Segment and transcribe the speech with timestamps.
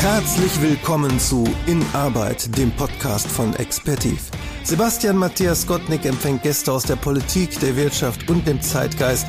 [0.00, 4.30] Herzlich willkommen zu In Arbeit, dem Podcast von Expertiv.
[4.64, 9.26] Sebastian Matthias Gottnick empfängt Gäste aus der Politik, der Wirtschaft und dem Zeitgeist,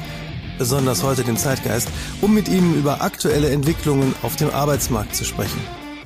[0.58, 1.90] besonders heute dem Zeitgeist,
[2.22, 5.60] um mit ihnen über aktuelle Entwicklungen auf dem Arbeitsmarkt zu sprechen.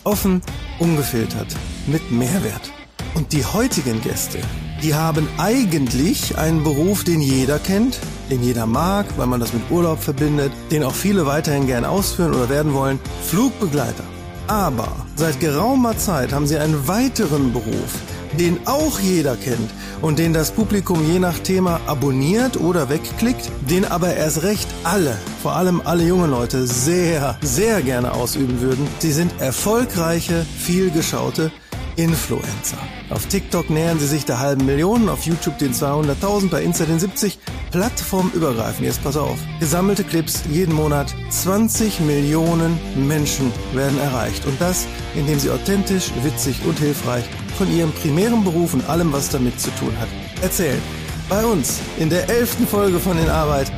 [0.04, 0.42] Offen,
[0.80, 1.56] ungefiltert,
[1.86, 2.72] mit Mehrwert.
[3.14, 4.40] Und die heutigen Gäste,
[4.82, 8.00] die haben eigentlich einen Beruf, den jeder kennt,
[8.32, 12.34] den jeder mag, weil man das mit Urlaub verbindet, den auch viele weiterhin gern ausführen
[12.34, 14.05] oder werden wollen, Flugbegleiter.
[14.48, 17.96] Aber seit geraumer Zeit haben sie einen weiteren Beruf,
[18.40, 23.86] den auch jeder kennt und den das Publikum je nach Thema abonniert oder wegklickt, den
[23.86, 28.88] aber erst recht alle, vor allem alle jungen Leute, sehr, sehr gerne ausüben würden.
[29.00, 31.52] Sie sind erfolgreiche, vielgeschaute
[31.96, 32.78] Influencer.
[33.10, 37.00] Auf TikTok nähern sie sich der halben Million, auf YouTube den 200.000, bei Insta den
[37.00, 37.40] 70.
[37.72, 39.38] Plattformübergreifend, jetzt pass auf.
[39.60, 41.14] Gesammelte Clips jeden Monat.
[41.30, 44.46] 20 Millionen Menschen werden erreicht.
[44.46, 47.26] Und das, indem sie authentisch, witzig und hilfreich
[47.58, 50.10] von ihrem primären Beruf und allem, was damit zu tun hat,
[50.42, 50.82] erzählen.
[51.30, 53.72] Bei uns in der elften Folge von In Arbeit,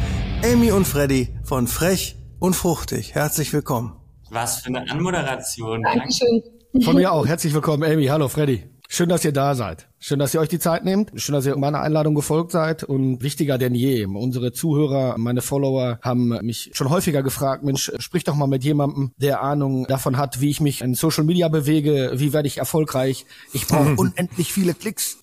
[0.44, 3.16] Amy und Freddy von Frech und Fruchtig.
[3.16, 3.94] Herzlich willkommen.
[4.30, 5.81] Was für eine Anmoderation.
[5.84, 6.44] Dankeschön.
[6.83, 7.25] Von mir auch.
[7.25, 8.06] Herzlich willkommen, Amy.
[8.06, 8.64] Hallo, Freddy.
[8.89, 9.88] Schön, dass ihr da seid.
[10.00, 11.11] Schön, dass ihr euch die Zeit nehmt.
[11.16, 12.84] Schön, dass ihr meiner Einladung gefolgt seid.
[12.86, 18.23] Und wichtiger denn je, unsere Zuhörer, meine Follower haben mich schon häufiger gefragt, Mensch, sprich
[18.23, 22.11] doch mal mit jemandem, der Ahnung davon hat, wie ich mich in Social Media bewege,
[22.16, 23.25] wie werde ich erfolgreich.
[23.52, 25.17] Ich brauche unendlich viele Klicks.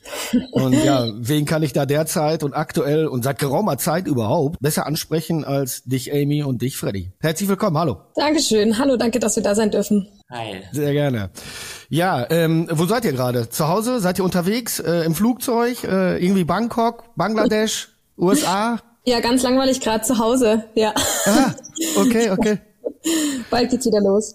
[0.52, 4.86] Und ja, wen kann ich da derzeit und aktuell und seit geraumer Zeit überhaupt besser
[4.86, 7.12] ansprechen als dich, Amy, und dich, Freddy.
[7.20, 7.78] Herzlich willkommen.
[7.78, 7.96] Hallo.
[8.14, 8.78] Dankeschön.
[8.78, 10.08] Hallo, danke, dass wir da sein dürfen.
[10.34, 10.64] Hi.
[10.72, 11.30] Sehr gerne.
[11.88, 13.48] Ja, ähm, wo seid ihr gerade?
[13.50, 14.00] Zu Hause?
[14.00, 14.80] Seid ihr unterwegs?
[14.80, 15.84] Äh, Im Flugzeug?
[15.84, 17.04] Äh, irgendwie Bangkok?
[17.14, 17.90] Bangladesch?
[18.18, 18.80] USA?
[19.04, 20.64] Ja, ganz langweilig gerade zu Hause.
[20.74, 20.92] Ja.
[21.26, 21.54] Ah,
[21.96, 22.58] okay, okay.
[23.50, 24.34] Bald geht's wieder los.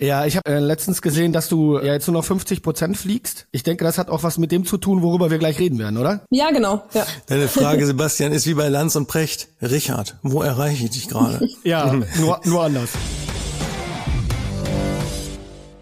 [0.00, 3.46] Ja, ich habe äh, letztens gesehen, dass du ja jetzt nur noch 50 Prozent fliegst.
[3.52, 5.98] Ich denke, das hat auch was mit dem zu tun, worüber wir gleich reden werden,
[5.98, 6.26] oder?
[6.30, 6.82] Ja, genau.
[6.94, 7.06] Ja.
[7.28, 9.48] Deine Frage, Sebastian, ist wie bei Lanz und Precht.
[9.62, 11.48] Richard, wo erreiche ich dich gerade?
[11.62, 12.90] Ja, nur, nur anders.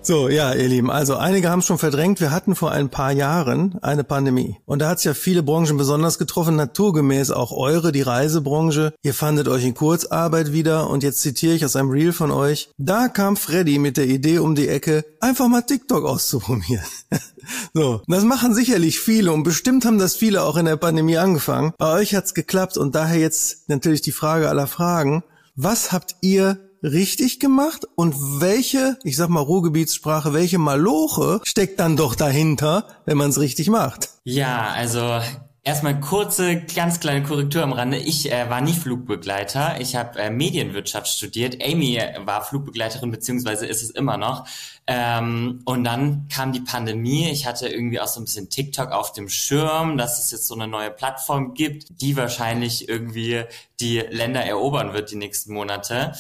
[0.07, 3.79] So, ja, ihr Lieben, also einige haben schon verdrängt, wir hatten vor ein paar Jahren
[3.81, 4.59] eine Pandemie.
[4.67, 8.93] Und da hat es ja viele Branchen besonders getroffen, naturgemäß auch eure, die Reisebranche.
[9.03, 12.69] Ihr fandet euch in Kurzarbeit wieder und jetzt zitiere ich aus einem Reel von euch.
[12.77, 16.85] Da kam Freddy mit der Idee um die Ecke, einfach mal TikTok auszuprobieren.
[17.73, 21.73] so, das machen sicherlich viele und bestimmt haben das viele auch in der Pandemie angefangen.
[21.79, 25.25] Bei euch hat's geklappt und daher jetzt natürlich die Frage aller Fragen.
[25.57, 31.97] Was habt ihr richtig gemacht und welche, ich sag mal Ruhrgebietssprache, welche Maloche steckt dann
[31.97, 34.11] doch dahinter, wenn man es richtig macht?
[34.25, 35.21] Ja, also
[35.67, 37.97] Erstmal kurze, ganz kleine Korrektur am Rande.
[37.97, 39.81] Ich äh, war nie Flugbegleiter.
[39.81, 41.65] Ich habe äh, Medienwirtschaft studiert.
[41.65, 44.47] Amy war Flugbegleiterin, beziehungsweise ist es immer noch.
[44.87, 47.31] Ähm, und dann kam die Pandemie.
[47.31, 50.55] Ich hatte irgendwie auch so ein bisschen TikTok auf dem Schirm, dass es jetzt so
[50.55, 53.45] eine neue Plattform gibt, die wahrscheinlich irgendwie
[53.81, 56.13] die Länder erobern wird die nächsten Monate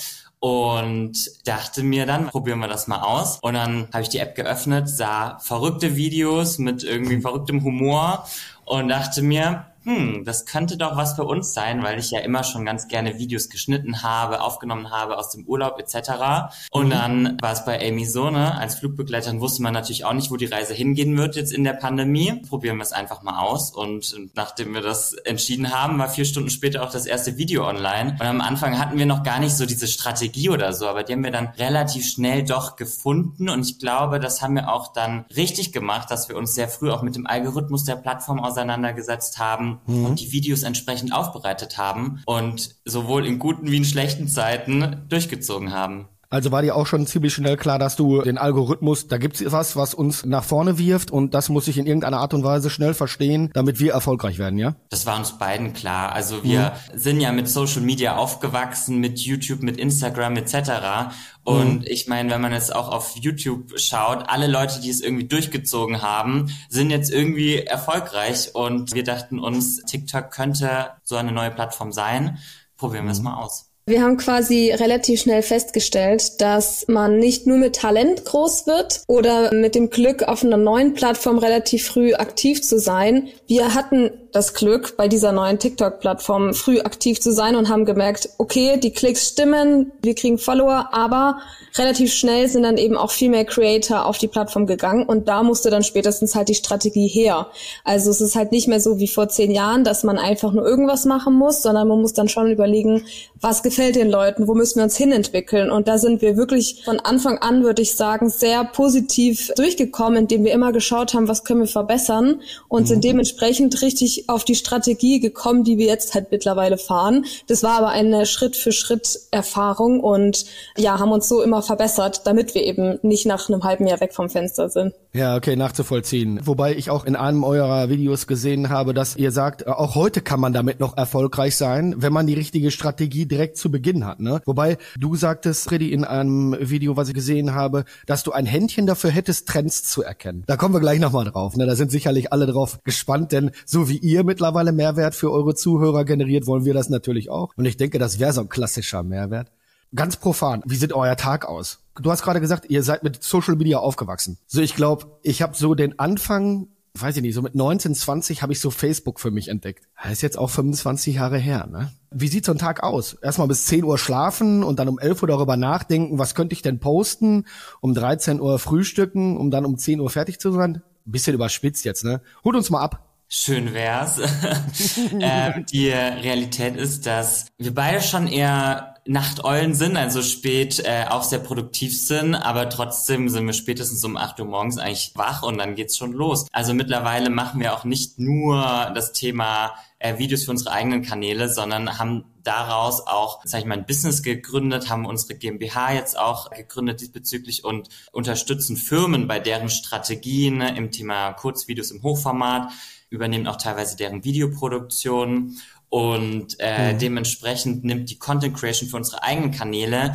[0.44, 3.38] und dachte mir dann, probieren wir das mal aus.
[3.40, 8.26] Und dann habe ich die App geöffnet, sah verrückte Videos mit irgendwie verrücktem Humor
[8.66, 12.42] und dachte mir, hm, das könnte doch was für uns sein, weil ich ja immer
[12.42, 16.54] schon ganz gerne Videos geschnitten habe, aufgenommen habe aus dem Urlaub etc.
[16.70, 16.90] Und mhm.
[16.90, 20.36] dann war es bei Amy so, ne, als Flugbegleiterin wusste man natürlich auch nicht, wo
[20.36, 22.40] die Reise hingehen wird jetzt in der Pandemie.
[22.48, 26.50] Probieren wir es einfach mal aus und nachdem wir das entschieden haben, war vier Stunden
[26.50, 28.12] später auch das erste Video online.
[28.12, 31.12] Und am Anfang hatten wir noch gar nicht so diese Strategie oder so, aber die
[31.12, 35.26] haben wir dann relativ schnell doch gefunden und ich glaube, das haben wir auch dann
[35.36, 39.73] richtig gemacht, dass wir uns sehr früh auch mit dem Algorithmus der Plattform auseinandergesetzt haben
[39.86, 40.04] mhm.
[40.04, 45.72] und die Videos entsprechend aufbereitet haben und sowohl in guten wie in schlechten Zeiten durchgezogen
[45.72, 46.08] haben.
[46.34, 49.76] Also war dir auch schon ziemlich schnell klar, dass du den Algorithmus, da gibt's was,
[49.76, 52.92] was uns nach vorne wirft und das muss ich in irgendeiner Art und Weise schnell
[52.92, 54.74] verstehen, damit wir erfolgreich werden, ja?
[54.90, 56.12] Das war uns beiden klar.
[56.12, 56.98] Also wir mhm.
[56.98, 61.14] sind ja mit Social Media aufgewachsen, mit YouTube, mit Instagram etc.
[61.44, 61.86] Und mhm.
[61.86, 66.02] ich meine, wenn man jetzt auch auf YouTube schaut, alle Leute, die es irgendwie durchgezogen
[66.02, 71.92] haben, sind jetzt irgendwie erfolgreich und wir dachten uns, TikTok könnte so eine neue Plattform
[71.92, 72.38] sein.
[72.76, 73.24] Probieren wir es mhm.
[73.24, 73.70] mal aus.
[73.86, 79.52] Wir haben quasi relativ schnell festgestellt, dass man nicht nur mit Talent groß wird oder
[79.52, 83.28] mit dem Glück, auf einer neuen Plattform relativ früh aktiv zu sein.
[83.46, 88.30] Wir hatten das Glück, bei dieser neuen TikTok-Plattform früh aktiv zu sein und haben gemerkt,
[88.38, 91.38] okay, die Klicks stimmen, wir kriegen Follower, aber
[91.78, 95.44] relativ schnell sind dann eben auch viel mehr Creator auf die Plattform gegangen und da
[95.44, 97.46] musste dann spätestens halt die Strategie her.
[97.84, 100.66] Also es ist halt nicht mehr so wie vor zehn Jahren, dass man einfach nur
[100.66, 103.04] irgendwas machen muss, sondern man muss dann schon überlegen,
[103.40, 106.98] was gefällt den Leuten, wo müssen wir uns hinentwickeln und da sind wir wirklich von
[106.98, 111.60] Anfang an, würde ich sagen, sehr positiv durchgekommen, indem wir immer geschaut haben, was können
[111.60, 112.86] wir verbessern und mhm.
[112.86, 117.24] sind dementsprechend richtig auf die Strategie gekommen, die wir jetzt halt mittlerweile fahren.
[117.46, 120.44] Das war aber eine Schritt für Schritt Erfahrung und
[120.76, 124.14] ja, haben uns so immer verbessert, damit wir eben nicht nach einem halben Jahr weg
[124.14, 124.94] vom Fenster sind.
[125.16, 126.40] Ja, okay, nachzuvollziehen.
[126.42, 130.40] Wobei ich auch in einem eurer Videos gesehen habe, dass ihr sagt, auch heute kann
[130.40, 134.18] man damit noch erfolgreich sein, wenn man die richtige Strategie direkt zu Beginn hat.
[134.18, 134.40] Ne?
[134.44, 138.88] Wobei du sagtest, Freddy, in einem Video, was ich gesehen habe, dass du ein Händchen
[138.88, 140.42] dafür hättest, Trends zu erkennen.
[140.48, 141.56] Da kommen wir gleich nochmal drauf.
[141.56, 141.64] Ne?
[141.64, 146.04] Da sind sicherlich alle drauf gespannt, denn so wie ihr mittlerweile Mehrwert für eure Zuhörer
[146.04, 147.52] generiert, wollen wir das natürlich auch.
[147.54, 149.52] Und ich denke, das wäre so ein klassischer Mehrwert.
[149.94, 151.78] Ganz profan, wie sieht euer Tag aus?
[152.00, 154.38] Du hast gerade gesagt, ihr seid mit Social Media aufgewachsen.
[154.46, 158.42] So, ich glaube, ich habe so den Anfang, weiß ich nicht, so mit 19, 20
[158.42, 159.84] habe ich so Facebook für mich entdeckt.
[160.02, 161.92] Das ist jetzt auch 25 Jahre her, ne?
[162.10, 163.14] Wie sieht so ein Tag aus?
[163.14, 166.62] Erstmal bis 10 Uhr schlafen und dann um 11 Uhr darüber nachdenken, was könnte ich
[166.62, 167.44] denn posten?
[167.80, 170.82] Um 13 Uhr frühstücken, um dann um 10 Uhr fertig zu sein?
[171.04, 172.20] Bisschen überspitzt jetzt, ne?
[172.42, 173.14] Holt uns mal ab.
[173.28, 174.18] Schön wär's.
[175.20, 181.24] äh, die Realität ist, dass wir beide schon eher Nachteulen sind, also spät äh, auch
[181.24, 185.58] sehr produktiv sind, aber trotzdem sind wir spätestens um 8 Uhr morgens eigentlich wach und
[185.58, 186.46] dann geht's schon los.
[186.52, 191.50] Also mittlerweile machen wir auch nicht nur das Thema äh, Videos für unsere eigenen Kanäle,
[191.50, 196.50] sondern haben daraus auch, sag ich mal, ein Business gegründet, haben unsere GmbH jetzt auch
[196.50, 202.70] gegründet diesbezüglich und unterstützen Firmen bei deren Strategien im Thema Kurzvideos im Hochformat
[203.14, 205.56] übernehmen auch teilweise deren Videoproduktion
[205.94, 206.98] und äh, mhm.
[206.98, 210.14] dementsprechend nimmt die Content Creation für unsere eigenen Kanäle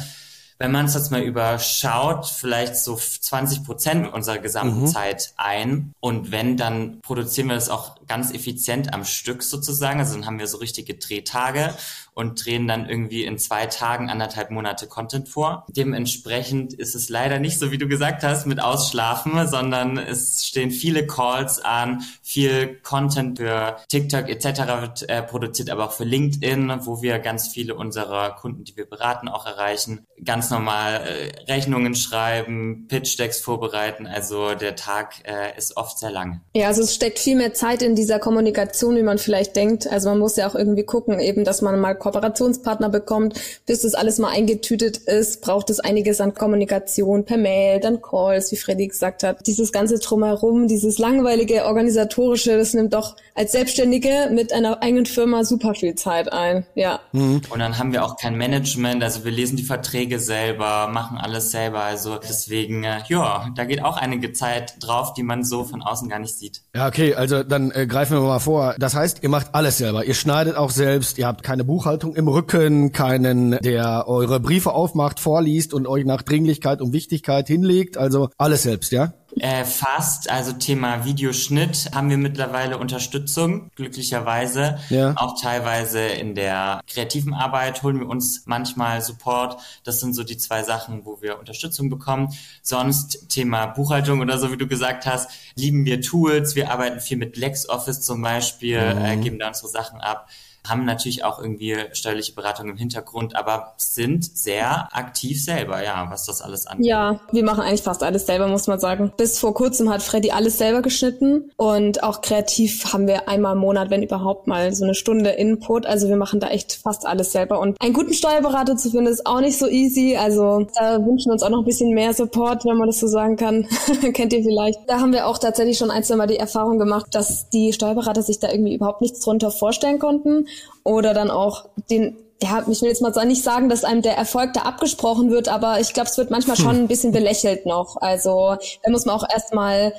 [0.62, 4.88] wenn man es jetzt mal überschaut, vielleicht so 20 Prozent unserer gesamten mhm.
[4.88, 5.94] Zeit ein.
[6.02, 10.02] Und wenn, dann produzieren wir das auch ganz effizient am Stück sozusagen.
[10.02, 11.74] Also dann haben wir so richtige Drehtage
[12.14, 15.66] und drehen dann irgendwie in zwei Tagen anderthalb Monate Content vor.
[15.70, 20.72] Dementsprechend ist es leider nicht so, wie du gesagt hast, mit Ausschlafen, sondern es stehen
[20.72, 24.46] viele Calls an, viel Content für TikTok etc.
[24.82, 28.86] wird äh, produziert, aber auch für LinkedIn, wo wir ganz viele unserer Kunden, die wir
[28.86, 30.06] beraten, auch erreichen.
[30.24, 34.08] Ganz normal äh, Rechnungen schreiben, Pitch-Decks vorbereiten.
[34.08, 36.42] Also der Tag äh, ist oft sehr lang.
[36.54, 39.88] Ja, also es steckt viel mehr Zeit in dieser Kommunikation, wie man vielleicht denkt.
[39.88, 43.40] Also man muss ja auch irgendwie gucken, eben, dass man mal Kooperationspartner bekommt.
[43.66, 48.52] Bis das alles mal eingetütet ist, braucht es einiges an Kommunikation per Mail, dann Calls,
[48.52, 49.46] wie Freddy gesagt hat.
[49.46, 55.44] Dieses ganze Drumherum, dieses langweilige organisatorische, das nimmt doch als Selbstständige mit einer eigenen Firma
[55.44, 56.66] super viel Zeit ein.
[56.76, 57.00] Ja.
[57.12, 57.42] Mhm.
[57.50, 61.52] Und dann haben wir auch kein Management, also wir lesen die Verträge selber, machen alles
[61.52, 61.82] selber.
[61.84, 66.10] Also deswegen, äh, ja, da geht auch einige Zeit drauf, die man so von außen
[66.10, 66.62] gar nicht sieht.
[66.76, 68.76] Ja, okay, also dann äh, greifen wir mal vor.
[68.78, 70.06] Das heißt, ihr macht alles selber.
[70.06, 74.74] Ihr schneidet auch selbst, ihr habt keine Buchhaltung Buchhaltung im Rücken, keinen, der eure Briefe
[74.74, 77.98] aufmacht, vorliest und euch nach Dringlichkeit und Wichtigkeit hinlegt.
[77.98, 79.14] Also alles selbst, ja?
[79.40, 84.78] Äh, fast, also Thema Videoschnitt haben wir mittlerweile Unterstützung, glücklicherweise.
[84.90, 85.16] Ja.
[85.18, 89.58] Auch teilweise in der kreativen Arbeit holen wir uns manchmal Support.
[89.84, 92.30] Das sind so die zwei Sachen, wo wir Unterstützung bekommen.
[92.62, 96.56] Sonst Thema Buchhaltung oder so, wie du gesagt hast, lieben wir Tools.
[96.56, 99.06] Wir arbeiten viel mit LexOffice zum Beispiel, mhm.
[99.06, 100.28] äh, geben da unsere Sachen ab
[100.70, 106.26] haben natürlich auch irgendwie steuerliche Beratung im Hintergrund, aber sind sehr aktiv selber, ja, was
[106.26, 106.86] das alles angeht.
[106.86, 109.12] Ja, wir machen eigentlich fast alles selber, muss man sagen.
[109.18, 113.60] Bis vor kurzem hat Freddy alles selber geschnitten und auch kreativ haben wir einmal im
[113.60, 115.86] Monat, wenn überhaupt mal so eine Stunde Input.
[115.86, 119.26] Also wir machen da echt fast alles selber und einen guten Steuerberater zu finden ist
[119.26, 120.16] auch nicht so easy.
[120.18, 123.08] Also da wünschen wir uns auch noch ein bisschen mehr Support, wenn man das so
[123.08, 123.68] sagen kann.
[124.14, 124.80] Kennt ihr vielleicht.
[124.88, 128.22] Da haben wir auch tatsächlich schon ein, zwei Mal die Erfahrung gemacht, dass die Steuerberater
[128.22, 130.46] sich da irgendwie überhaupt nichts drunter vorstellen konnten
[130.84, 134.54] oder dann auch den ja, ich will jetzt mal nicht sagen, dass einem der Erfolg
[134.54, 137.98] da abgesprochen wird, aber ich glaube, es wird manchmal schon ein bisschen belächelt noch.
[137.98, 139.94] Also da muss man auch erstmal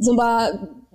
[0.00, 0.50] so ein paar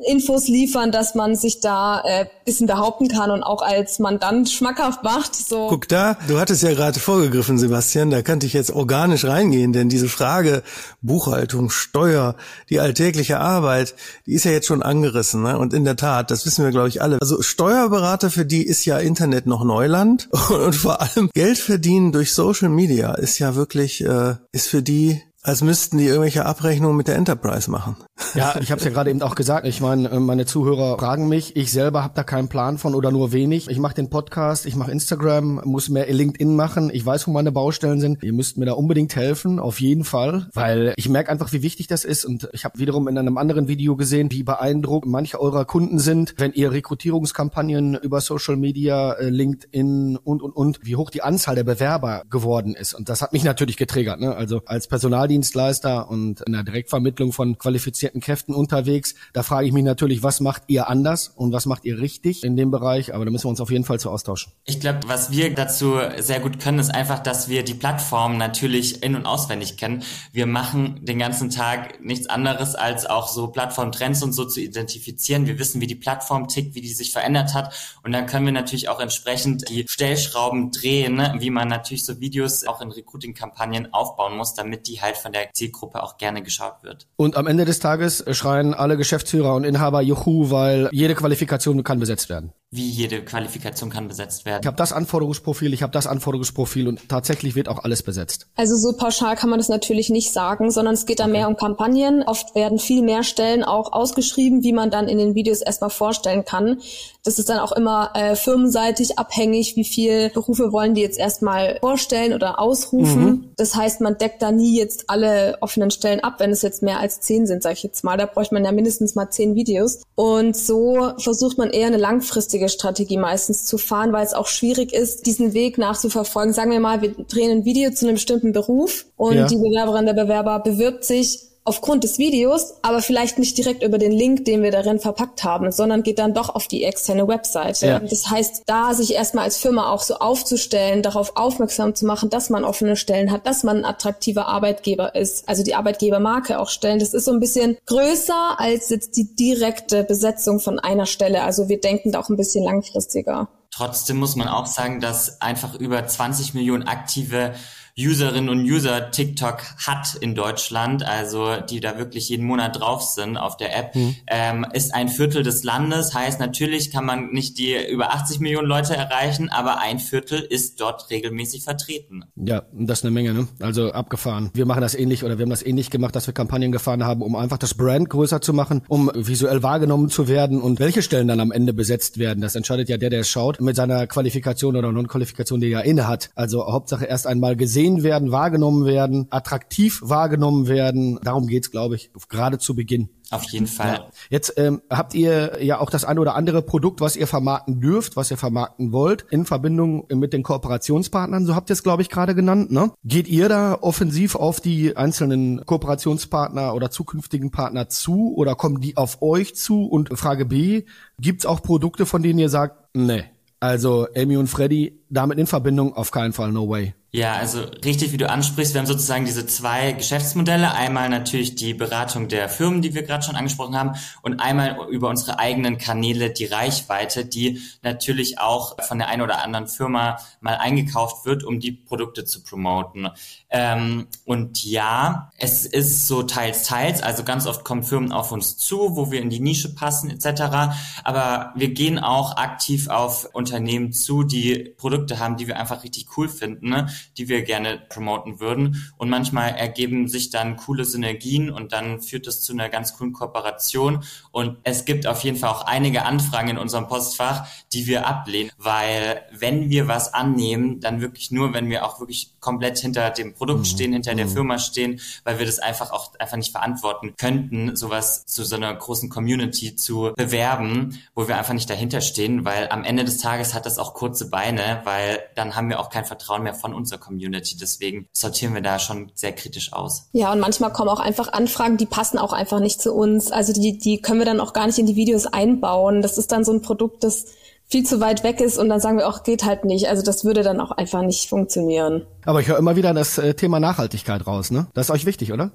[0.06, 5.04] Infos liefern, dass man sich da äh, bisschen behaupten kann und auch als Mandant schmackhaft
[5.04, 5.36] macht.
[5.36, 5.68] So.
[5.70, 9.90] Guck da, du hattest ja gerade vorgegriffen, Sebastian, da könnte ich jetzt organisch reingehen, denn
[9.90, 10.62] diese Frage
[11.02, 12.36] Buchhaltung, Steuer,
[12.70, 13.96] die alltägliche Arbeit,
[14.28, 15.42] die ist ja jetzt schon angerissen.
[15.42, 15.58] Ne?
[15.58, 17.18] Und in der Tat, das wissen wir, glaube ich, alle.
[17.20, 22.34] Also Steuerberater, für die ist ja Internet noch Neuland und, vor allem Geld verdienen durch
[22.34, 27.08] Social Media ist ja wirklich, äh, ist für die als müssten die irgendwelche Abrechnungen mit
[27.08, 27.96] der Enterprise machen.
[28.34, 29.66] Ja, ich habe es ja gerade eben auch gesagt.
[29.68, 31.56] Ich meine, äh, meine Zuhörer fragen mich.
[31.56, 33.70] Ich selber habe da keinen Plan von oder nur wenig.
[33.70, 36.90] Ich mache den Podcast, ich mache Instagram, muss mehr LinkedIn machen.
[36.92, 38.24] Ich weiß, wo meine Baustellen sind.
[38.24, 41.88] Ihr müsst mir da unbedingt helfen, auf jeden Fall, weil ich merke einfach, wie wichtig
[41.88, 42.26] das ist.
[42.26, 46.36] Und ich habe wiederum in einem anderen Video gesehen, wie beeindruckt manche eurer Kunden sind,
[46.38, 51.56] wenn ihr Rekrutierungskampagnen über Social Media, äh, LinkedIn und und und, wie hoch die Anzahl
[51.56, 52.94] der Bewerber geworden ist.
[52.94, 54.20] Und das hat mich natürlich getriggert.
[54.20, 54.36] Ne?
[54.36, 59.84] Also als Personaldienstleister und in der Direktvermittlung von qualifizierten Kräften unterwegs, da frage ich mich
[59.84, 63.14] natürlich, was macht ihr anders und was macht ihr richtig in dem Bereich?
[63.14, 64.52] Aber da müssen wir uns auf jeden Fall zu austauschen.
[64.66, 69.04] Ich glaube, was wir dazu sehr gut können, ist einfach, dass wir die Plattform natürlich
[69.04, 70.04] in- und auswendig kennen.
[70.32, 75.48] Wir machen den ganzen Tag nichts anderes, als auch so Plattformtrends und so zu identifizieren.
[75.48, 77.74] Wir wissen, wie die Plattform tickt, wie die sich verändert hat.
[78.04, 81.36] Und dann können wir natürlich auch entsprechend die Stellschrauben drehen, ne?
[81.40, 85.54] wie man natürlich so Videos auch in Recruiting-Kampagnen aufbauen muss, damit die halt von der
[85.54, 87.08] Zielgruppe auch gerne geschaut wird.
[87.16, 87.97] Und am Ende des Tages
[88.32, 93.90] schreien alle Geschäftsführer und Inhaber Juhu, weil jede Qualifikation kann besetzt werden wie jede Qualifikation
[93.90, 94.60] kann besetzt werden.
[94.62, 98.48] Ich habe das Anforderungsprofil, ich habe das Anforderungsprofil und tatsächlich wird auch alles besetzt.
[98.58, 101.32] Also so pauschal kann man das natürlich nicht sagen, sondern es geht da okay.
[101.32, 102.24] mehr um Kampagnen.
[102.24, 106.44] Oft werden viel mehr Stellen auch ausgeschrieben, wie man dann in den Videos erstmal vorstellen
[106.44, 106.82] kann.
[107.24, 111.78] Das ist dann auch immer äh, firmenseitig abhängig, wie viel Berufe wollen die jetzt erstmal
[111.80, 113.26] vorstellen oder ausrufen.
[113.26, 113.52] Mhm.
[113.56, 117.00] Das heißt, man deckt da nie jetzt alle offenen Stellen ab, wenn es jetzt mehr
[117.00, 118.18] als zehn sind, sage ich jetzt mal.
[118.18, 120.02] Da bräuchte man ja mindestens mal zehn Videos.
[120.16, 124.94] Und so versucht man eher eine langfristige Strategie meistens zu fahren, weil es auch schwierig
[124.94, 126.54] ist, diesen Weg nachzuverfolgen.
[126.54, 129.48] Sagen wir mal, wir drehen ein Video zu einem bestimmten Beruf und ja.
[129.48, 134.12] die Bewerberin, der Bewerber bewirbt sich aufgrund des Videos, aber vielleicht nicht direkt über den
[134.12, 137.88] Link, den wir darin verpackt haben, sondern geht dann doch auf die externe Webseite.
[137.88, 138.00] Ja.
[138.00, 142.50] Das heißt, da sich erstmal als Firma auch so aufzustellen, darauf aufmerksam zu machen, dass
[142.50, 147.00] man offene Stellen hat, dass man ein attraktiver Arbeitgeber ist, also die Arbeitgebermarke auch stellen,
[147.00, 151.44] das ist so ein bisschen größer als jetzt die direkte Besetzung von einer Stelle.
[151.44, 153.50] Also wir denken da auch ein bisschen langfristiger.
[153.72, 157.54] Trotzdem muss man auch sagen, dass einfach über 20 Millionen aktive
[157.98, 163.38] Userinnen und User TikTok hat in Deutschland, also die da wirklich jeden Monat drauf sind
[163.38, 164.16] auf der App, mhm.
[164.28, 166.14] ähm, ist ein Viertel des Landes.
[166.14, 170.80] Heißt, natürlich kann man nicht die über 80 Millionen Leute erreichen, aber ein Viertel ist
[170.80, 172.26] dort regelmäßig vertreten.
[172.36, 173.48] Ja, das ist eine Menge, ne?
[173.60, 174.52] Also abgefahren.
[174.54, 177.24] Wir machen das ähnlich oder wir haben das ähnlich gemacht, dass wir Kampagnen gefahren haben,
[177.24, 181.28] um einfach das Brand größer zu machen, um visuell wahrgenommen zu werden und welche Stellen
[181.28, 182.42] dann am Ende besetzt werden.
[182.42, 186.08] Das entscheidet ja der, der es schaut, mit seiner Qualifikation oder Non-Qualifikation, die er inne
[186.08, 186.30] hat.
[186.36, 191.20] Also Hauptsache erst einmal gesehen gesehen werden, wahrgenommen werden, attraktiv wahrgenommen werden.
[191.24, 193.10] Darum geht's, glaube ich, gerade zu Beginn.
[193.30, 193.94] Auf jeden Fall.
[193.94, 194.08] Ja.
[194.30, 198.16] Jetzt ähm, habt ihr ja auch das eine oder andere Produkt, was ihr vermarkten dürft,
[198.16, 202.10] was ihr vermarkten wollt, in Verbindung mit den Kooperationspartnern, so habt ihr es, glaube ich,
[202.10, 202.72] gerade genannt.
[202.72, 202.92] Ne?
[203.04, 208.96] Geht ihr da offensiv auf die einzelnen Kooperationspartner oder zukünftigen Partner zu oder kommen die
[208.96, 209.86] auf euch zu?
[209.86, 210.84] Und Frage B,
[211.20, 213.26] gibt's auch Produkte, von denen ihr sagt, nee,
[213.60, 216.94] also Amy und Freddy damit in Verbindung auf keinen Fall, no way.
[217.12, 220.74] Ja, also richtig, wie du ansprichst, wir haben sozusagen diese zwei Geschäftsmodelle.
[220.74, 225.08] Einmal natürlich die Beratung der Firmen, die wir gerade schon angesprochen haben, und einmal über
[225.08, 230.56] unsere eigenen Kanäle die Reichweite, die natürlich auch von der einen oder anderen Firma mal
[230.56, 233.08] eingekauft wird, um die Produkte zu promoten.
[233.50, 237.02] Ähm, und ja, es ist so teils, teils.
[237.02, 240.76] Also ganz oft kommen Firmen auf uns zu, wo wir in die Nische passen etc.
[241.06, 246.18] Aber wir gehen auch aktiv auf Unternehmen zu, die Produkte haben, die wir einfach richtig
[246.18, 246.68] cool finden.
[246.68, 246.90] Ne?
[247.18, 248.92] Die wir gerne promoten würden.
[248.98, 253.14] Und manchmal ergeben sich dann coole Synergien und dann führt das zu einer ganz coolen
[253.14, 254.04] Kooperation.
[254.32, 258.52] Und es gibt auf jeden Fall auch einige Anfragen in unserem Postfach, die wir ablehnen,
[258.58, 263.34] weil wenn wir was annehmen, dann wirklich nur, wenn wir auch wirklich komplett hinter dem
[263.34, 263.66] Produkt mhm.
[263.66, 264.32] stehen, hinter der mhm.
[264.32, 268.74] Firma stehen, weil wir das einfach auch einfach nicht verantworten könnten, sowas zu so einer
[268.74, 273.54] großen Community zu bewerben, wo wir einfach nicht dahinter stehen, weil am Ende des Tages
[273.54, 277.00] hat das auch kurze Beine, weil dann haben wir auch kein Vertrauen mehr von unserer
[277.00, 277.58] Community.
[277.58, 280.08] Deswegen sortieren wir da schon sehr kritisch aus.
[280.14, 283.32] Ja, und manchmal kommen auch einfach Anfragen, die passen auch einfach nicht zu uns.
[283.32, 286.02] Also die, die können wir dann auch gar nicht in die Videos einbauen.
[286.02, 287.26] Das ist dann so ein Produkt, das
[287.70, 289.90] viel zu weit weg ist und dann sagen wir auch, geht halt nicht.
[289.90, 292.06] Also das würde dann auch einfach nicht funktionieren.
[292.24, 294.68] Aber ich höre immer wieder das äh, Thema Nachhaltigkeit raus, ne?
[294.74, 295.52] Das ist euch wichtig, oder?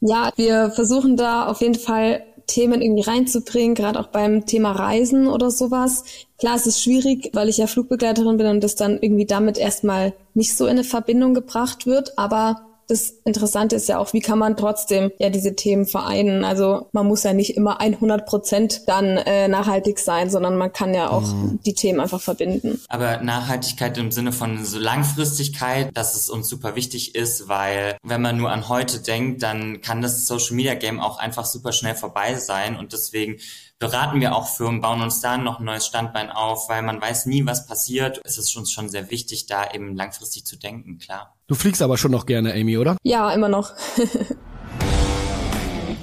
[0.00, 5.26] Ja, wir versuchen da auf jeden Fall Themen irgendwie reinzubringen, gerade auch beim Thema Reisen
[5.26, 6.04] oder sowas.
[6.38, 10.12] Klar, es ist schwierig, weil ich ja Flugbegleiterin bin und das dann irgendwie damit erstmal
[10.34, 14.38] nicht so in eine Verbindung gebracht wird, aber das Interessante ist ja auch, wie kann
[14.38, 16.44] man trotzdem ja diese Themen vereinen.
[16.44, 20.94] Also man muss ja nicht immer 100 Prozent dann äh, nachhaltig sein, sondern man kann
[20.94, 21.58] ja auch mhm.
[21.64, 22.80] die Themen einfach verbinden.
[22.88, 28.22] Aber Nachhaltigkeit im Sinne von so Langfristigkeit, dass es uns super wichtig ist, weil wenn
[28.22, 31.94] man nur an heute denkt, dann kann das Social Media Game auch einfach super schnell
[31.94, 33.38] vorbei sein und deswegen
[33.78, 37.26] beraten wir auch Firmen, bauen uns da noch ein neues Standbein auf, weil man weiß
[37.26, 38.20] nie, was passiert.
[38.24, 41.35] Es ist uns schon sehr wichtig, da eben langfristig zu denken, klar.
[41.48, 42.96] Du fliegst aber schon noch gerne, Amy, oder?
[43.04, 43.72] Ja, immer noch.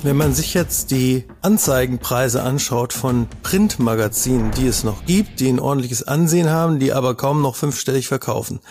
[0.02, 5.60] Wenn man sich jetzt die Anzeigenpreise anschaut von Printmagazinen, die es noch gibt, die ein
[5.60, 8.62] ordentliches Ansehen haben, die aber kaum noch fünfstellig verkaufen,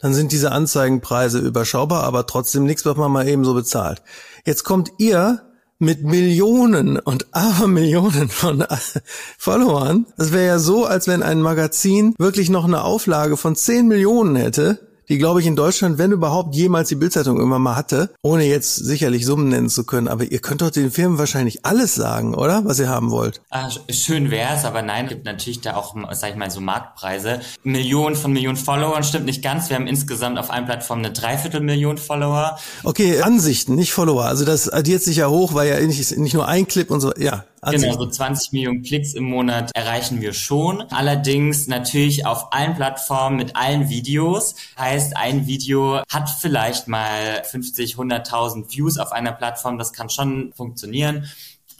[0.00, 4.02] dann sind diese Anzeigenpreise überschaubar, aber trotzdem nichts, was man mal eben so bezahlt.
[4.46, 5.42] Jetzt kommt ihr
[5.78, 8.64] mit Millionen und Abermillionen von
[9.36, 10.06] Followern.
[10.16, 14.36] Das wäre ja so, als wenn ein Magazin wirklich noch eine Auflage von 10 Millionen
[14.36, 18.44] hätte die, glaube ich, in Deutschland, wenn überhaupt, jemals die Bildzeitung irgendwann mal hatte, ohne
[18.44, 20.08] jetzt sicherlich Summen nennen zu können.
[20.08, 22.62] Aber ihr könnt doch den Firmen wahrscheinlich alles sagen, oder?
[22.64, 23.42] Was ihr haben wollt.
[23.50, 27.40] Ah, schön wär's, aber nein, gibt natürlich da auch, sag ich mal, so Marktpreise.
[27.62, 29.68] Millionen von Millionen Followern stimmt nicht ganz.
[29.68, 32.58] Wir haben insgesamt auf einer Plattform eine Dreiviertelmillion Follower.
[32.82, 34.24] Okay, Ansichten, nicht Follower.
[34.24, 37.12] Also das addiert sich ja hoch, weil ja nicht, nicht nur ein Clip und so,
[37.18, 37.44] ja.
[37.70, 40.82] Genau, so 20 Millionen Klicks im Monat erreichen wir schon.
[40.90, 44.56] Allerdings natürlich auf allen Plattformen mit allen Videos.
[44.76, 49.78] Heißt, ein Video hat vielleicht mal 50, 100.000 Views auf einer Plattform.
[49.78, 51.28] Das kann schon funktionieren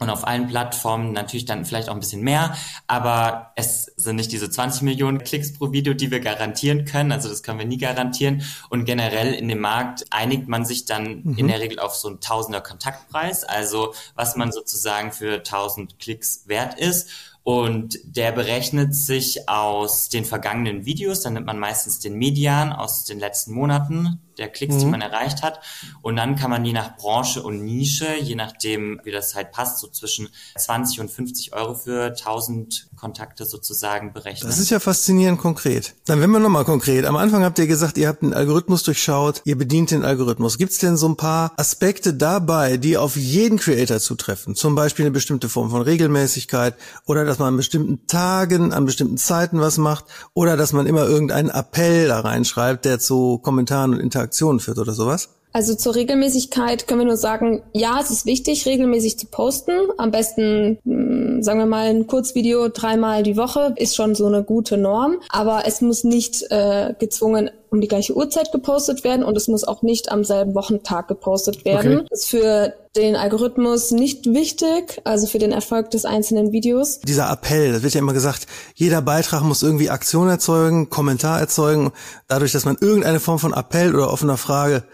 [0.03, 2.57] und auf allen Plattformen natürlich dann vielleicht auch ein bisschen mehr,
[2.87, 7.29] aber es sind nicht diese 20 Millionen Klicks pro Video, die wir garantieren können, also
[7.29, 8.43] das können wir nie garantieren.
[8.69, 11.39] Und generell in dem Markt einigt man sich dann mhm.
[11.39, 16.45] in der Regel auf so einen Tausender Kontaktpreis, also was man sozusagen für 1000 Klicks
[16.47, 17.09] wert ist.
[17.45, 21.23] Und der berechnet sich aus den vergangenen Videos.
[21.23, 24.79] Dann nimmt man meistens den Median aus den letzten Monaten der Klicks, mhm.
[24.81, 25.61] die man erreicht hat.
[26.03, 29.79] Und dann kann man je nach Branche und Nische, je nachdem, wie das halt passt,
[29.79, 34.49] so zwischen 20 und 50 Euro für 1000 Kontakte sozusagen berechnen.
[34.49, 35.95] Das ist ja faszinierend konkret.
[36.07, 37.05] Dann werden wir nochmal konkret.
[37.05, 40.57] Am Anfang habt ihr gesagt, ihr habt einen Algorithmus durchschaut, ihr bedient den Algorithmus.
[40.57, 44.55] Gibt es denn so ein paar Aspekte dabei, die auf jeden Creator zutreffen?
[44.55, 49.19] Zum Beispiel eine bestimmte Form von Regelmäßigkeit oder dass man an bestimmten Tagen, an bestimmten
[49.19, 54.01] Zeiten was macht oder dass man immer irgendeinen Appell da reinschreibt, der zu Kommentaren und
[54.01, 55.31] Interaktionen führt oder sowas?
[55.53, 59.73] Also zur Regelmäßigkeit können wir nur sagen, ja, es ist wichtig, regelmäßig zu posten.
[59.99, 64.45] Am besten, hm, sagen wir mal, ein Kurzvideo dreimal die Woche ist schon so eine
[64.45, 65.17] gute Norm.
[65.29, 69.65] Aber es muss nicht äh, gezwungen um die gleiche Uhrzeit gepostet werden und es muss
[69.65, 72.01] auch nicht am selben Wochentag gepostet werden.
[72.01, 72.07] Okay.
[72.11, 77.01] Das ist für den Algorithmus nicht wichtig, also für den Erfolg des einzelnen Videos.
[77.01, 81.93] Dieser Appell, das wird ja immer gesagt, jeder Beitrag muss irgendwie Aktion erzeugen, Kommentar erzeugen,
[82.29, 84.85] dadurch, dass man irgendeine Form von Appell oder offener Frage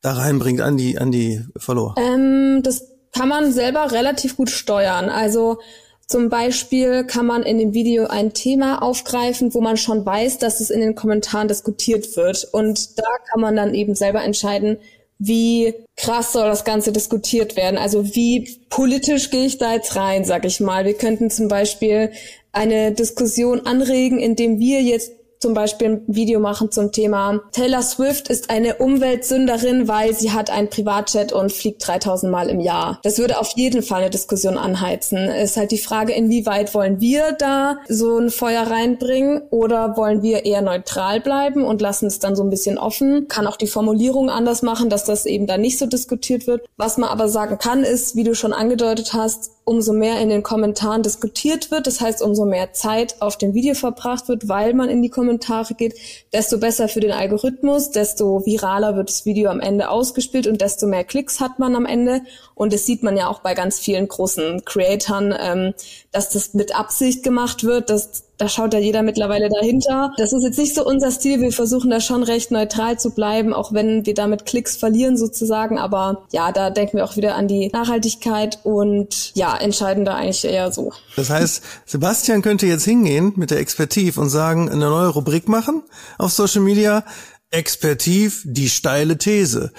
[0.00, 1.94] da reinbringt an die, an die Follower?
[1.98, 5.08] Ähm, das kann man selber relativ gut steuern.
[5.08, 5.58] Also
[6.06, 10.60] zum Beispiel kann man in dem Video ein Thema aufgreifen, wo man schon weiß, dass
[10.60, 12.48] es in den Kommentaren diskutiert wird.
[12.52, 14.78] Und da kann man dann eben selber entscheiden,
[15.18, 17.76] wie krass soll das Ganze diskutiert werden.
[17.76, 20.84] Also wie politisch gehe ich da jetzt rein, sag ich mal.
[20.84, 22.12] Wir könnten zum Beispiel
[22.52, 28.28] eine Diskussion anregen, indem wir jetzt zum Beispiel ein Video machen zum Thema Taylor Swift
[28.28, 33.00] ist eine Umweltsünderin, weil sie hat einen Privatjet und fliegt 3000 Mal im Jahr.
[33.02, 35.18] Das würde auf jeden Fall eine Diskussion anheizen.
[35.18, 40.44] Ist halt die Frage, inwieweit wollen wir da so ein Feuer reinbringen oder wollen wir
[40.44, 43.28] eher neutral bleiben und lassen es dann so ein bisschen offen.
[43.28, 46.66] Kann auch die Formulierung anders machen, dass das eben da nicht so diskutiert wird.
[46.76, 50.42] Was man aber sagen kann, ist, wie du schon angedeutet hast, umso mehr in den
[50.42, 54.88] Kommentaren diskutiert wird, das heißt, umso mehr Zeit auf dem Video verbracht wird, weil man
[54.88, 55.94] in die Kommentare geht,
[56.32, 60.86] desto besser für den Algorithmus, desto viraler wird das Video am Ende ausgespielt und desto
[60.86, 62.22] mehr Klicks hat man am Ende.
[62.54, 65.74] Und das sieht man ja auch bei ganz vielen großen Creatoren, ähm,
[66.10, 70.12] dass das mit Absicht gemacht wird, dass da schaut ja jeder mittlerweile dahinter.
[70.16, 71.40] Das ist jetzt nicht so unser Stil.
[71.40, 75.76] Wir versuchen da schon recht neutral zu bleiben, auch wenn wir damit Klicks verlieren sozusagen.
[75.78, 80.44] Aber ja, da denken wir auch wieder an die Nachhaltigkeit und ja, entscheiden da eigentlich
[80.44, 80.92] eher so.
[81.16, 85.82] Das heißt, Sebastian könnte jetzt hingehen mit der Expertiv und sagen, eine neue Rubrik machen
[86.16, 87.04] auf Social Media.
[87.50, 89.72] Expertiv, die steile These.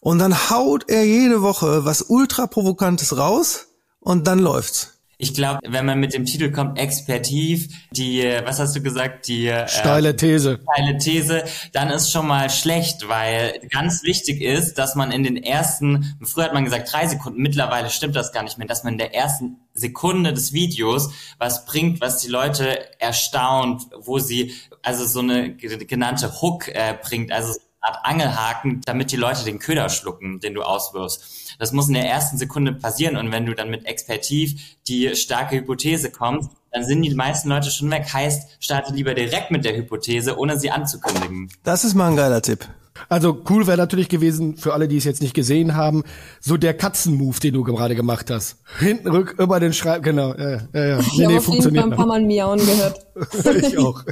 [0.00, 3.68] Und dann haut er jede Woche was ultra provokantes raus
[4.00, 4.93] und dann läuft's.
[5.18, 9.46] Ich glaube, wenn man mit dem Titel kommt, expertiv, die, was hast du gesagt, die
[9.46, 10.60] äh, steile These.
[10.62, 15.36] Steile These, dann ist schon mal schlecht, weil ganz wichtig ist, dass man in den
[15.36, 18.94] ersten, früher hat man gesagt drei Sekunden, mittlerweile stimmt das gar nicht mehr, dass man
[18.94, 25.06] in der ersten Sekunde des Videos was bringt, was die Leute erstaunt, wo sie also
[25.06, 30.40] so eine genannte Hook äh, bringt, also Art Angelhaken, damit die Leute den Köder schlucken,
[30.40, 31.56] den du auswirfst.
[31.58, 35.56] Das muss in der ersten Sekunde passieren und wenn du dann mit Expertiv die starke
[35.56, 38.12] Hypothese kommst, dann sind die meisten Leute schon weg.
[38.12, 41.50] Heißt, starte lieber direkt mit der Hypothese, ohne sie anzukündigen.
[41.62, 42.68] Das ist mal ein geiler Tipp.
[43.08, 46.04] Also cool wäre natürlich gewesen, für alle, die es jetzt nicht gesehen haben,
[46.40, 48.56] so der Katzenmove, den du gerade gemacht hast.
[48.78, 50.32] Hinten rück über den Schreib, genau.
[50.32, 53.06] Äh, äh, ich nee, nee, auf jeden Fall ein paar Mal miauen gehört.
[53.62, 54.02] ich auch.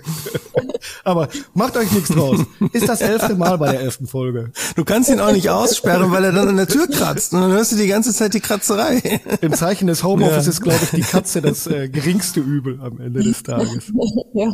[1.04, 2.40] Aber macht euch nichts draus.
[2.72, 4.52] Ist das elfte Mal bei der elften Folge.
[4.76, 7.32] Du kannst ihn auch nicht aussperren, weil er dann an der Tür kratzt.
[7.32, 9.20] Und dann hörst du die ganze Zeit die Kratzerei.
[9.40, 10.50] Im Zeichen des Homeoffice ja.
[10.50, 13.92] ist, glaube ich, die Katze das äh, geringste Übel am Ende des Tages.
[14.34, 14.52] ja.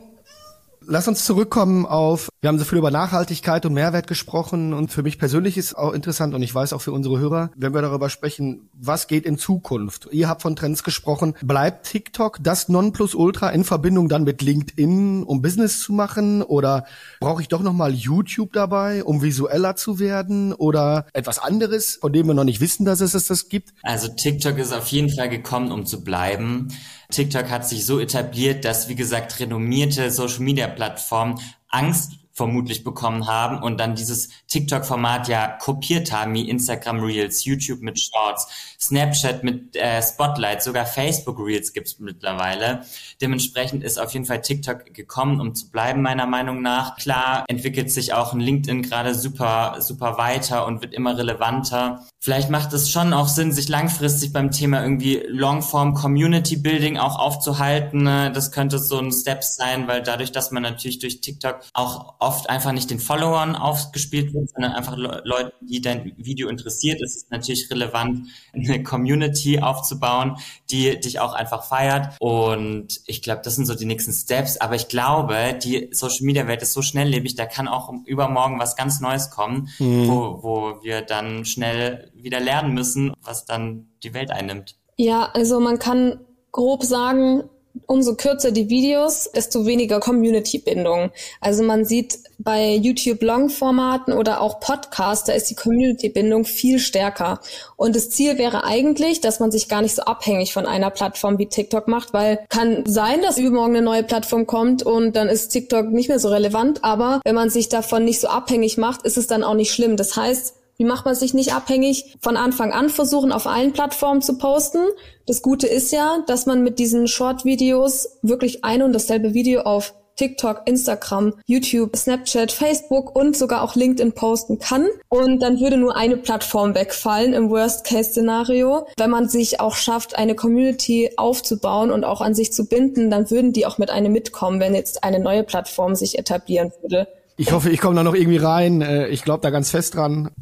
[0.91, 5.03] Lass uns zurückkommen auf, wir haben so viel über Nachhaltigkeit und Mehrwert gesprochen und für
[5.03, 8.09] mich persönlich ist auch interessant und ich weiß auch für unsere Hörer, wenn wir darüber
[8.11, 10.09] sprechen, was geht in Zukunft.
[10.13, 11.35] Ihr habt von Trends gesprochen.
[11.43, 16.87] Bleibt TikTok das Nonplusultra in Verbindung dann mit LinkedIn, um Business zu machen oder
[17.19, 22.29] brauche ich doch nochmal YouTube dabei, um visueller zu werden oder etwas anderes, von dem
[22.29, 23.75] wir noch nicht wissen, dass es das gibt?
[23.83, 26.69] Also TikTok ist auf jeden Fall gekommen, um zu bleiben.
[27.11, 33.79] TikTok hat sich so etabliert, dass, wie gesagt, renommierte Social-Media-Plattformen Angst vermutlich bekommen haben und
[33.79, 38.49] dann dieses TikTok-Format ja kopiert haben, wie Instagram Reels, YouTube mit Shorts,
[38.81, 42.85] Snapchat mit äh, Spotlight, sogar Facebook Reels gibt's mittlerweile.
[43.21, 46.97] Dementsprechend ist auf jeden Fall TikTok gekommen, um zu bleiben, meiner Meinung nach.
[46.97, 52.07] Klar entwickelt sich auch ein LinkedIn gerade super, super weiter und wird immer relevanter.
[52.21, 57.17] Vielleicht macht es schon auch Sinn, sich langfristig beim Thema irgendwie Longform Community Building auch
[57.17, 58.03] aufzuhalten.
[58.03, 58.33] Ne?
[58.33, 62.51] Das könnte so ein Step sein, weil dadurch, dass man natürlich durch TikTok auch oft
[62.51, 67.17] einfach nicht den Followern aufgespielt wird, sondern einfach Le Leute, die dein Video interessiert, ist
[67.17, 70.39] es natürlich relevant, eine Community aufzubauen,
[70.71, 72.17] die dich auch einfach feiert.
[72.19, 74.57] Und ich glaube, das sind so die nächsten Steps.
[74.57, 78.75] Aber ich glaube, die Social Media Welt ist so schnelllebig, da kann auch übermorgen was
[78.75, 80.09] ganz Neues kommen, mhm.
[80.09, 84.77] wo, wo wir dann schnell wieder lernen müssen, was dann die Welt einnimmt.
[84.97, 87.45] Ja, also man kann grob sagen,
[87.87, 91.11] umso kürzer die Videos, desto weniger Community-Bindung.
[91.41, 97.41] Also man sieht bei YouTube Long-Formaten oder auch Podcasts, da ist die Community-Bindung viel stärker.
[97.77, 101.39] Und das Ziel wäre eigentlich, dass man sich gar nicht so abhängig von einer Plattform
[101.39, 105.51] wie TikTok macht, weil kann sein, dass übermorgen eine neue Plattform kommt und dann ist
[105.51, 106.85] TikTok nicht mehr so relevant.
[106.85, 109.97] Aber wenn man sich davon nicht so abhängig macht, ist es dann auch nicht schlimm.
[109.97, 112.17] Das heißt, wie macht man sich nicht abhängig?
[112.21, 114.79] Von Anfang an versuchen, auf allen Plattformen zu posten.
[115.27, 119.95] Das Gute ist ja, dass man mit diesen Short-Videos wirklich ein und dasselbe Video auf
[120.19, 124.89] TikTok, Instagram, YouTube, Snapchat, Facebook und sogar auch LinkedIn posten kann.
[125.09, 128.87] Und dann würde nur eine Plattform wegfallen im Worst-Case-Szenario.
[128.97, 133.31] Wenn man sich auch schafft, eine Community aufzubauen und auch an sich zu binden, dann
[133.31, 137.07] würden die auch mit einem mitkommen, wenn jetzt eine neue Plattform sich etablieren würde.
[137.41, 138.83] Ich hoffe, ich komme da noch irgendwie rein.
[138.83, 140.33] Äh, ich glaube da ganz fest dran.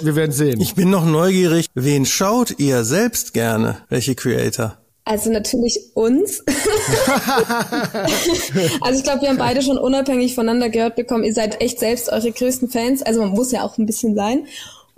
[0.00, 0.60] Wir werden sehen.
[0.60, 1.66] Ich bin noch neugierig.
[1.74, 3.78] Wen schaut ihr selbst gerne?
[3.88, 4.76] Welche Creator?
[5.04, 6.44] Also natürlich uns.
[8.80, 12.12] also ich glaube, wir haben beide schon unabhängig voneinander gehört bekommen, ihr seid echt selbst
[12.12, 13.02] eure größten Fans.
[13.02, 14.46] Also man muss ja auch ein bisschen sein.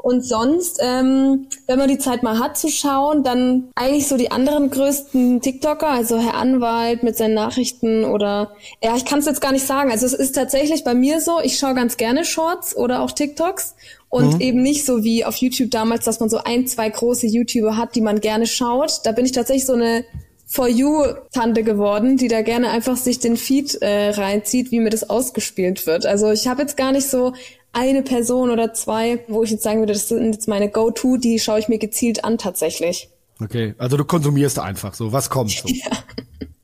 [0.03, 4.33] Und sonst, ähm, wenn man die Zeit mal hat zu schauen, dann eigentlich so die
[4.33, 9.41] anderen größten TikToker, also Herr Anwalt mit seinen Nachrichten oder ja, ich kann es jetzt
[9.41, 9.93] gar nicht sagen.
[9.93, 13.77] Also es ist tatsächlich bei mir so, ich schaue ganz gerne Shorts oder auch TikToks
[14.09, 14.41] und mhm.
[14.41, 17.95] eben nicht so wie auf YouTube damals, dass man so ein, zwei große YouTuber hat,
[17.95, 19.01] die man gerne schaut.
[19.05, 20.05] Da bin ich tatsächlich so eine
[20.47, 25.09] For You-Tante geworden, die da gerne einfach sich den Feed äh, reinzieht, wie mir das
[25.09, 26.05] ausgespielt wird.
[26.05, 27.33] Also ich habe jetzt gar nicht so
[27.73, 31.39] eine Person oder zwei, wo ich jetzt sagen würde, das sind jetzt meine Go-To, die
[31.39, 33.09] schaue ich mir gezielt an tatsächlich.
[33.41, 35.69] Okay, also du konsumierst einfach so, was kommt so.
[35.73, 35.91] Ja.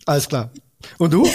[0.07, 0.51] Alles klar.
[0.97, 1.29] Und du?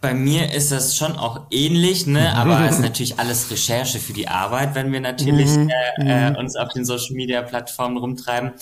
[0.00, 2.32] Bei mir ist das schon auch ähnlich, ne?
[2.36, 5.70] Aber es ist natürlich alles Recherche für die Arbeit, wenn wir natürlich mhm.
[5.98, 8.52] äh, äh, uns auf den Social Media Plattformen rumtreiben.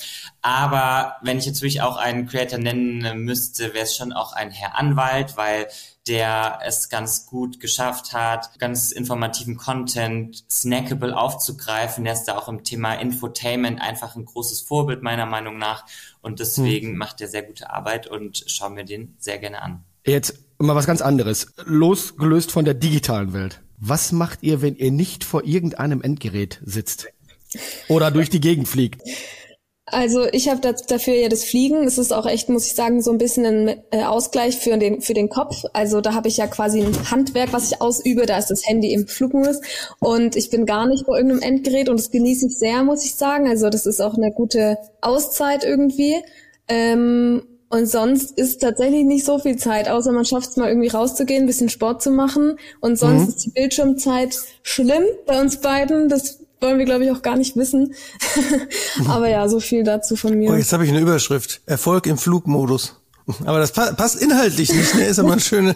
[0.42, 4.50] Aber wenn ich jetzt wirklich auch einen Creator nennen müsste, wäre es schon auch ein
[4.50, 5.68] Herr Anwalt, weil
[6.06, 12.04] der es ganz gut geschafft hat, ganz informativen Content snackable aufzugreifen.
[12.04, 15.86] Der ist da auch im Thema Infotainment einfach ein großes Vorbild meiner Meinung nach.
[16.20, 16.98] Und deswegen hm.
[16.98, 19.84] macht er sehr gute Arbeit und schauen wir den sehr gerne an.
[20.04, 21.54] Jetzt mal was ganz anderes.
[21.64, 23.62] Losgelöst von der digitalen Welt.
[23.78, 27.08] Was macht ihr, wenn ihr nicht vor irgendeinem Endgerät sitzt?
[27.88, 29.02] Oder durch die Gegend fliegt?
[29.86, 31.86] Also ich habe dafür ja das Fliegen.
[31.86, 35.02] Es ist auch echt, muss ich sagen, so ein bisschen ein äh, Ausgleich für den
[35.02, 35.64] für den Kopf.
[35.74, 38.24] Also da habe ich ja quasi ein Handwerk, was ich ausübe.
[38.24, 39.60] Da ist das Handy im Flugmodus
[40.00, 43.14] und ich bin gar nicht vor irgendeinem Endgerät und das genieße ich sehr, muss ich
[43.16, 43.46] sagen.
[43.46, 46.16] Also das ist auch eine gute Auszeit irgendwie.
[46.68, 50.88] Ähm, Und sonst ist tatsächlich nicht so viel Zeit, außer man schafft es mal irgendwie
[50.88, 52.56] rauszugehen, ein bisschen Sport zu machen.
[52.80, 53.28] Und sonst mhm.
[53.28, 56.08] ist die Bildschirmzeit schlimm bei uns beiden.
[56.08, 57.94] Das wollen wir, glaube ich, auch gar nicht wissen.
[59.08, 60.50] Aber ja, so viel dazu von mir.
[60.50, 61.60] Oh, jetzt habe ich eine Überschrift.
[61.66, 63.00] Erfolg im Flugmodus.
[63.46, 65.04] Aber das passt inhaltlich nicht, ne?
[65.04, 65.74] Ist aber ein schöne.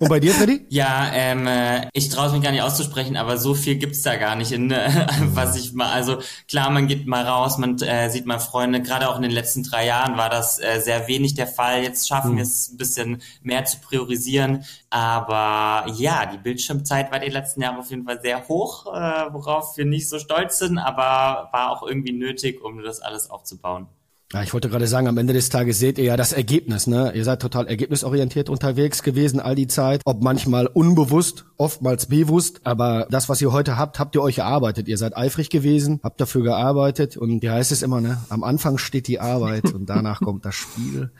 [0.00, 0.66] Und bei dir, Freddy?
[0.68, 4.16] Ja, ähm, äh, ich traue es mich gar nicht auszusprechen, aber so viel gibt's da
[4.16, 5.92] gar nicht in, äh, was ich mal.
[5.92, 8.82] Also klar, man geht mal raus, man äh, sieht mal Freunde.
[8.82, 11.82] Gerade auch in den letzten drei Jahren war das äh, sehr wenig der Fall.
[11.82, 12.36] Jetzt schaffen hm.
[12.36, 14.64] wir es ein bisschen mehr zu priorisieren.
[14.90, 19.76] Aber ja, die Bildschirmzeit war die letzten Jahre auf jeden Fall sehr hoch, äh, worauf
[19.76, 23.86] wir nicht so stolz sind, aber war auch irgendwie nötig, um das alles aufzubauen.
[24.34, 27.12] Ja, ich wollte gerade sagen, am Ende des Tages seht ihr ja das Ergebnis, ne?
[27.14, 33.06] Ihr seid total ergebnisorientiert unterwegs gewesen all die Zeit, ob manchmal unbewusst, oftmals bewusst, aber
[33.08, 34.86] das, was ihr heute habt, habt ihr euch erarbeitet.
[34.86, 38.18] Ihr seid eifrig gewesen, habt dafür gearbeitet und wie heißt es immer, ne?
[38.28, 41.10] Am Anfang steht die Arbeit und danach kommt das Spiel.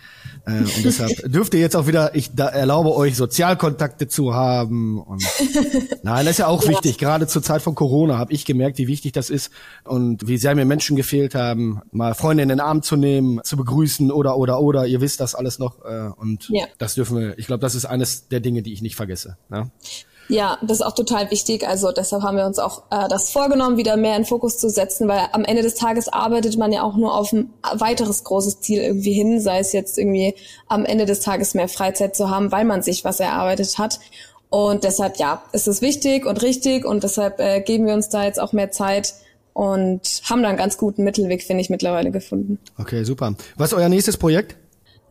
[0.45, 5.01] Äh, und deshalb dürft ihr jetzt auch wieder, ich da erlaube euch, Sozialkontakte zu haben
[5.01, 5.25] und
[6.03, 6.73] nein, das ist ja auch ja.
[6.73, 6.99] wichtig.
[6.99, 9.51] Gerade zur Zeit von Corona habe ich gemerkt, wie wichtig das ist
[9.85, 13.57] und wie sehr mir Menschen gefehlt haben, mal Freunde in den Arm zu nehmen, zu
[13.57, 14.87] begrüßen oder oder oder.
[14.87, 16.67] Ihr wisst das alles noch äh, und ja.
[16.79, 17.39] das dürfen wir.
[17.39, 19.37] Ich glaube, das ist eines der Dinge, die ich nicht vergesse.
[19.49, 19.71] Ne?
[20.29, 21.67] Ja, das ist auch total wichtig.
[21.67, 25.09] Also deshalb haben wir uns auch äh, das vorgenommen, wieder mehr in Fokus zu setzen,
[25.09, 28.83] weil am Ende des Tages arbeitet man ja auch nur auf ein weiteres großes Ziel
[28.83, 30.35] irgendwie hin, sei es jetzt irgendwie
[30.67, 34.01] am Ende des Tages mehr Freizeit zu haben, weil man sich was erarbeitet hat.
[34.51, 38.25] Und deshalb, ja, ist es wichtig und richtig und deshalb äh, geben wir uns da
[38.25, 39.15] jetzt auch mehr Zeit,
[39.59, 42.61] und haben da einen ganz guten Mittelweg, finde ich, mittlerweile gefunden.
[42.79, 43.35] Okay, super.
[43.57, 44.55] Was ist euer nächstes Projekt?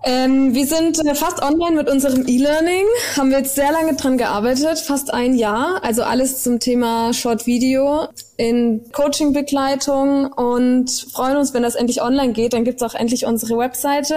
[0.04, 2.86] Ähm, wir sind äh, fast online mit unserem E-Learning,
[3.18, 5.84] haben wir jetzt sehr lange dran gearbeitet, fast ein Jahr.
[5.84, 8.08] Also alles zum Thema Short Video
[8.38, 12.54] in Coaching-Begleitung und freuen uns, wenn das endlich online geht.
[12.54, 14.16] Dann gibt's auch endlich unsere Webseite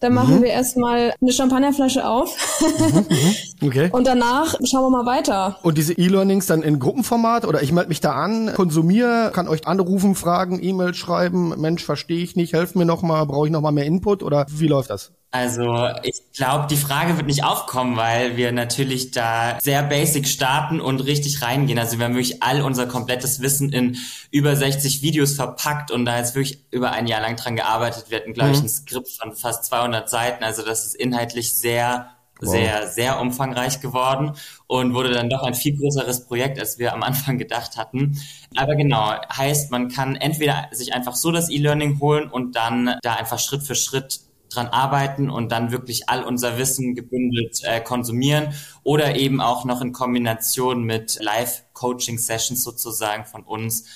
[0.00, 0.42] dann machen mhm.
[0.42, 2.36] wir erstmal eine Champagnerflasche auf.
[2.60, 3.90] Mhm, mhm, okay.
[3.92, 5.58] Und danach schauen wir mal weiter.
[5.62, 9.66] Und diese E-Learnings dann in Gruppenformat oder ich melde mich da an, konsumiere, kann euch
[9.66, 13.86] anrufen, fragen, E-Mail schreiben, Mensch, verstehe ich nicht, helft mir nochmal, brauche ich nochmal mehr
[13.86, 15.12] Input oder wie läuft das?
[15.32, 20.80] Also ich glaube, die Frage wird nicht aufkommen, weil wir natürlich da sehr basic starten
[20.80, 21.78] und richtig reingehen.
[21.78, 23.98] Also wir haben wirklich all unser komplettes Wissen in
[24.30, 28.06] über 60 Videos verpackt und da jetzt wirklich über ein Jahr lang dran gearbeitet.
[28.08, 28.64] Wir hatten, glaube ich, mhm.
[28.64, 30.42] ein Skript von fast 200 Seiten.
[30.42, 34.32] Also das ist inhaltlich sehr Sehr, sehr umfangreich geworden
[34.66, 38.20] und wurde dann doch ein viel größeres Projekt, als wir am Anfang gedacht hatten.
[38.56, 43.14] Aber genau, heißt, man kann entweder sich einfach so das E-Learning holen und dann da
[43.14, 44.20] einfach Schritt für Schritt
[44.50, 49.80] dran arbeiten und dann wirklich all unser Wissen gebündelt äh, konsumieren oder eben auch noch
[49.80, 53.86] in Kombination mit Live-Coaching-Sessions sozusagen von uns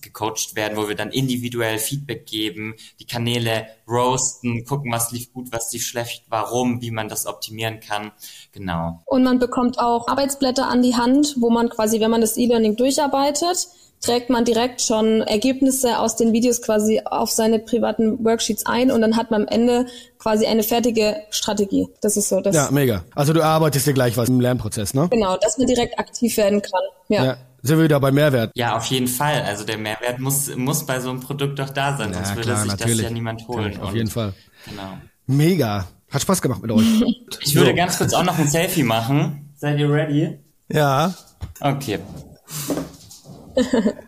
[0.00, 5.48] gecoacht werden, wo wir dann individuell Feedback geben, die Kanäle roasten, gucken, was lief gut,
[5.52, 8.12] was lief schlecht, warum, wie man das optimieren kann.
[8.52, 9.00] Genau.
[9.04, 12.76] Und man bekommt auch Arbeitsblätter an die Hand, wo man quasi, wenn man das E-Learning
[12.76, 13.68] durcharbeitet,
[14.00, 19.00] trägt man direkt schon Ergebnisse aus den Videos quasi auf seine privaten Worksheets ein und
[19.00, 19.86] dann hat man am Ende
[20.18, 21.88] quasi eine fertige Strategie.
[22.00, 22.40] Das ist so.
[22.40, 23.04] Das ja, mega.
[23.14, 25.08] Also du arbeitest dir gleich was im Lernprozess, ne?
[25.10, 26.82] Genau, dass man direkt aktiv werden kann.
[27.08, 27.24] Ja.
[27.24, 27.36] ja.
[27.66, 28.52] Sind wir wieder bei Mehrwert?
[28.54, 29.42] Ja, auf jeden Fall.
[29.42, 32.56] Also der Mehrwert muss, muss bei so einem Produkt doch da sein, ja, sonst würde
[32.56, 32.96] sich natürlich.
[32.98, 33.64] das ja niemand holen.
[33.64, 34.34] Natürlich, auf jeden Fall.
[34.68, 34.98] Genau.
[35.26, 35.88] Mega.
[36.10, 36.84] Hat Spaß gemacht mit euch.
[37.40, 37.76] ich würde so.
[37.76, 39.50] ganz kurz auch noch ein Selfie machen.
[39.56, 40.38] Seid ihr ready?
[40.68, 41.12] Ja.
[41.60, 41.98] Okay.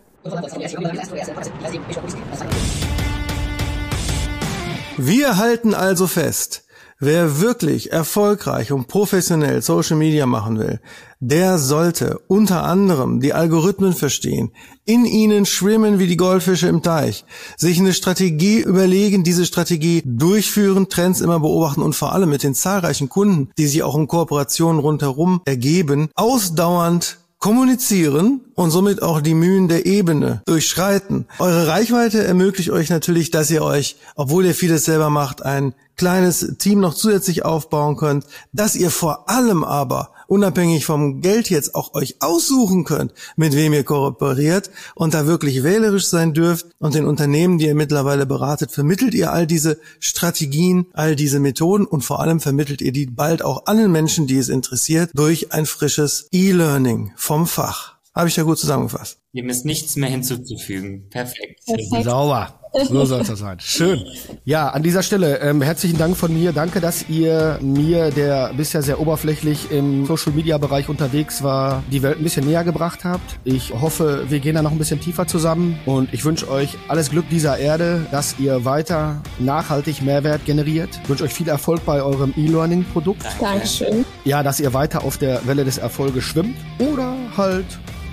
[4.97, 6.65] Wir halten also fest,
[7.01, 10.81] wer wirklich erfolgreich und professionell Social Media machen will,
[11.21, 14.51] der sollte unter anderem die Algorithmen verstehen,
[14.85, 17.25] in ihnen schwimmen wie die Goldfische im Teich,
[17.57, 22.55] sich eine Strategie überlegen, diese Strategie durchführen, Trends immer beobachten und vor allem mit den
[22.55, 29.35] zahlreichen Kunden, die sich auch in Kooperationen rundherum ergeben, ausdauernd kommunizieren und somit auch die
[29.35, 31.27] Mühen der Ebene durchschreiten.
[31.39, 36.57] Eure Reichweite ermöglicht euch natürlich, dass ihr euch, obwohl ihr vieles selber macht, ein kleines
[36.59, 41.95] Team noch zusätzlich aufbauen könnt, dass ihr vor allem aber unabhängig vom Geld jetzt auch
[41.95, 47.07] euch aussuchen könnt, mit wem ihr kooperiert und da wirklich wählerisch sein dürft und den
[47.07, 52.21] Unternehmen, die ihr mittlerweile beratet, vermittelt ihr all diese Strategien, all diese Methoden und vor
[52.21, 57.13] allem vermittelt ihr die bald auch allen Menschen, die es interessiert, durch ein frisches E-Learning
[57.17, 57.97] vom Fach.
[58.15, 59.19] Habe ich ja gut zusammengefasst.
[59.33, 61.09] Dem ist nichts mehr hinzuzufügen.
[61.09, 61.65] Perfekt.
[61.65, 62.05] Perfekt.
[62.05, 62.58] Sauber.
[62.73, 63.59] So soll es sein.
[63.61, 64.05] Schön.
[64.45, 66.53] Ja, an dieser Stelle ähm, herzlichen Dank von mir.
[66.53, 72.23] Danke, dass ihr mir, der bisher sehr oberflächlich im Social-Media-Bereich unterwegs war, die Welt ein
[72.23, 73.39] bisschen näher gebracht habt.
[73.45, 77.11] Ich hoffe, wir gehen da noch ein bisschen tiefer zusammen und ich wünsche euch alles
[77.11, 80.91] Glück dieser Erde, dass ihr weiter nachhaltig Mehrwert generiert.
[81.03, 83.25] Ich wünsche euch viel Erfolg bei eurem E-Learning-Produkt.
[83.41, 84.05] Dankeschön.
[84.25, 87.67] Ja, dass ihr weiter auf der Welle des Erfolges schwimmt oder halt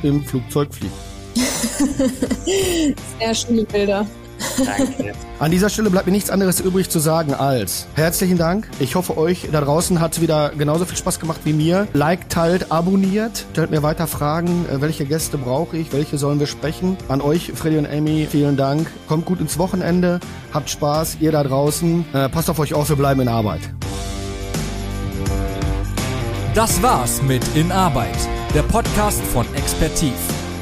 [0.03, 0.93] im Flugzeug fliegt.
[3.19, 4.05] Sehr schöne Bilder.
[4.57, 5.13] Danke.
[5.39, 8.67] An dieser Stelle bleibt mir nichts anderes übrig zu sagen als herzlichen Dank.
[8.79, 11.87] Ich hoffe, euch da draußen hat wieder genauso viel Spaß gemacht wie mir.
[11.93, 13.45] Like, teilt, abonniert.
[13.51, 14.65] Stellt mir weiter Fragen.
[14.69, 15.91] Äh, Welche Gäste brauche ich?
[15.93, 16.97] Welche sollen wir sprechen?
[17.07, 18.87] An euch, Freddy und Amy, vielen Dank.
[19.07, 20.19] Kommt gut ins Wochenende.
[20.53, 21.17] Habt Spaß.
[21.19, 22.05] Ihr da draußen.
[22.13, 22.89] Äh, passt auf euch auf.
[22.89, 23.61] Wir bleiben in Arbeit.
[26.53, 28.15] Das war's mit In Arbeit,
[28.53, 30.13] der Podcast von Expertiv.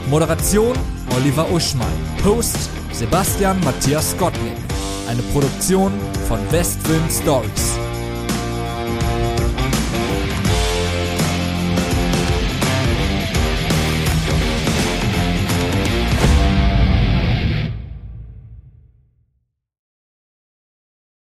[0.09, 0.75] Moderation
[1.15, 1.87] Oliver Uschmann.
[2.25, 4.55] Host Sebastian Matthias Gottlieb.
[5.07, 5.91] Eine Produktion
[6.27, 7.72] von Westwind Stories.